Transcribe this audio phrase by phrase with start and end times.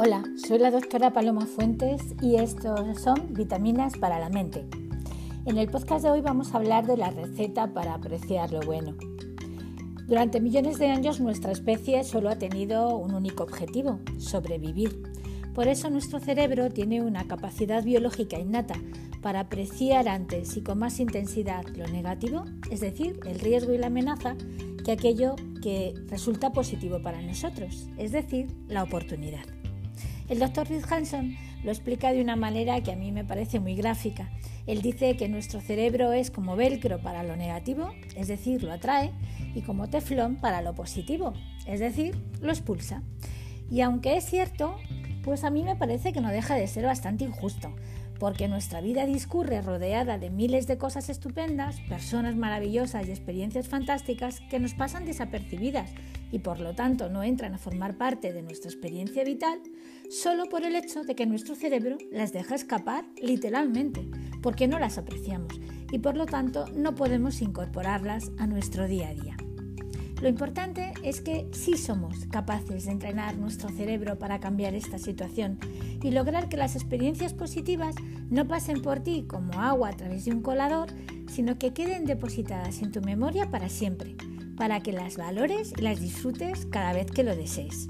[0.00, 4.64] Hola, soy la doctora Paloma Fuentes y estos son vitaminas para la mente.
[5.44, 8.94] En el podcast de hoy vamos a hablar de la receta para apreciar lo bueno.
[10.06, 15.02] Durante millones de años nuestra especie solo ha tenido un único objetivo, sobrevivir.
[15.52, 18.76] Por eso nuestro cerebro tiene una capacidad biológica innata
[19.20, 23.88] para apreciar antes y con más intensidad lo negativo, es decir, el riesgo y la
[23.88, 24.36] amenaza,
[24.84, 29.57] que aquello que resulta positivo para nosotros, es decir, la oportunidad.
[30.28, 33.74] El doctor Rick Hanson lo explica de una manera que a mí me parece muy
[33.74, 34.30] gráfica.
[34.66, 39.10] Él dice que nuestro cerebro es como velcro para lo negativo, es decir, lo atrae,
[39.54, 41.32] y como teflón para lo positivo,
[41.66, 43.02] es decir, lo expulsa.
[43.70, 44.76] Y aunque es cierto,
[45.24, 47.74] pues a mí me parece que no deja de ser bastante injusto,
[48.18, 54.40] porque nuestra vida discurre rodeada de miles de cosas estupendas, personas maravillosas y experiencias fantásticas
[54.50, 55.90] que nos pasan desapercibidas
[56.30, 59.60] y por lo tanto no entran a formar parte de nuestra experiencia vital,
[60.10, 64.08] solo por el hecho de que nuestro cerebro las deja escapar literalmente,
[64.42, 69.14] porque no las apreciamos y por lo tanto no podemos incorporarlas a nuestro día a
[69.14, 69.36] día.
[70.20, 75.60] Lo importante es que sí somos capaces de entrenar nuestro cerebro para cambiar esta situación
[76.02, 77.94] y lograr que las experiencias positivas
[78.28, 80.88] no pasen por ti como agua a través de un colador,
[81.28, 84.16] sino que queden depositadas en tu memoria para siempre,
[84.58, 87.86] para que las valores y las disfrutes cada vez que lo desees.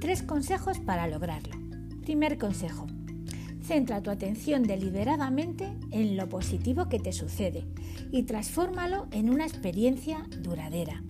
[0.00, 1.54] Tres consejos para lograrlo.
[2.02, 2.86] Primer consejo.
[3.62, 7.64] Centra tu atención deliberadamente en lo positivo que te sucede
[8.12, 11.02] y transfórmalo en una experiencia duradera.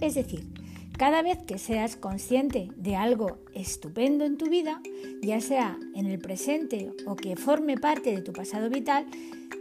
[0.00, 0.52] Es decir,
[0.98, 4.82] cada vez que seas consciente de algo estupendo en tu vida,
[5.22, 9.06] ya sea en el presente o que forme parte de tu pasado vital,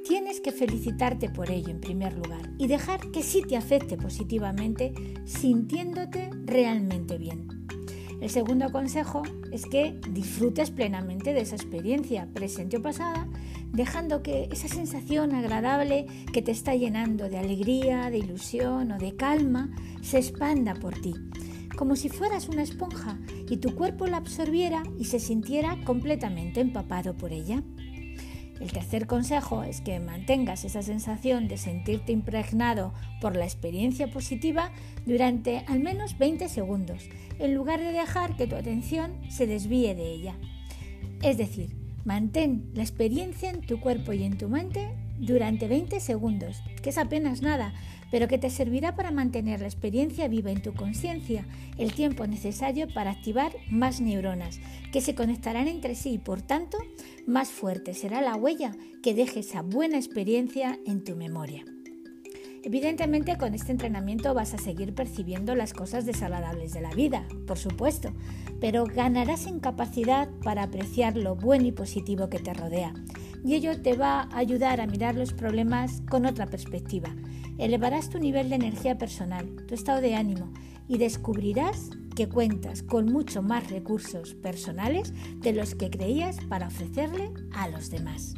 [0.04, 4.94] tienes que felicitarte por ello en primer lugar y dejar que sí te afecte positivamente
[5.26, 7.48] sintiéndote realmente bien.
[8.20, 9.22] El segundo consejo
[9.52, 13.28] es que disfrutes plenamente de esa experiencia, presente o pasada,
[13.78, 19.16] dejando que esa sensación agradable que te está llenando de alegría, de ilusión o de
[19.16, 19.70] calma
[20.02, 21.14] se expanda por ti,
[21.78, 27.16] como si fueras una esponja y tu cuerpo la absorbiera y se sintiera completamente empapado
[27.16, 27.62] por ella.
[28.60, 34.72] El tercer consejo es que mantengas esa sensación de sentirte impregnado por la experiencia positiva
[35.06, 40.12] durante al menos 20 segundos, en lugar de dejar que tu atención se desvíe de
[40.12, 40.36] ella.
[41.22, 41.77] Es decir,
[42.08, 46.98] mantén la experiencia en tu cuerpo y en tu mente durante 20 segundos, que es
[46.98, 47.74] apenas nada,
[48.12, 51.46] pero que te servirá para mantener la experiencia viva en tu conciencia
[51.78, 54.62] el tiempo necesario para activar más neuronas,
[54.94, 56.78] que se conectarán entre sí y por tanto
[57.26, 58.72] más fuerte será la huella
[59.04, 61.66] que deje esa buena experiencia en tu memoria.
[62.64, 67.58] Evidentemente con este entrenamiento vas a seguir percibiendo las cosas desagradables de la vida, por
[67.58, 68.12] supuesto,
[68.60, 72.94] pero ganarás en capacidad para apreciar lo bueno y positivo que te rodea.
[73.44, 77.16] Y ello te va a ayudar a mirar los problemas con otra perspectiva.
[77.58, 80.52] Elevarás tu nivel de energía personal, tu estado de ánimo
[80.88, 87.32] y descubrirás que cuentas con mucho más recursos personales de los que creías para ofrecerle
[87.54, 88.34] a los demás.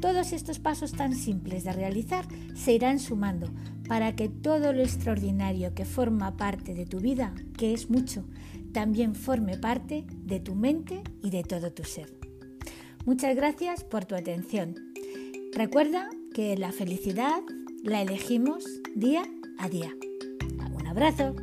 [0.00, 3.50] Todos estos pasos tan simples de realizar se irán sumando
[3.86, 8.24] para que todo lo extraordinario que forma parte de tu vida, que es mucho,
[8.72, 12.12] también forme parte de tu mente y de todo tu ser.
[13.04, 14.74] Muchas gracias por tu atención.
[15.52, 17.40] Recuerda que la felicidad
[17.82, 19.24] la elegimos día
[19.58, 19.92] a día.
[20.72, 21.34] Un abrazo.